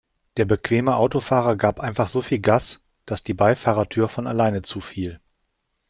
Der 0.37 0.45
bequeme 0.45 0.95
Autofahrer 0.95 1.55
gab 1.55 1.79
einfach 1.79 2.07
so 2.07 2.23
viel 2.23 2.39
Gas, 2.39 2.81
dass 3.05 3.21
die 3.21 3.35
Beifahrertür 3.35 4.09
von 4.09 4.25
alleine 4.25 4.63
zufiel. 4.63 5.21